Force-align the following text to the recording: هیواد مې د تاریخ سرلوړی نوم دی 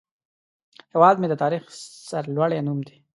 هیواد 0.93 1.15
مې 1.21 1.27
د 1.29 1.33
تاریخ 1.43 1.63
سرلوړی 2.09 2.61
نوم 2.67 2.79
دی 2.87 2.95